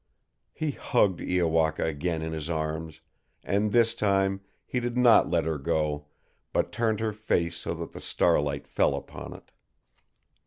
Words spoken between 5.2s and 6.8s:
let her go, but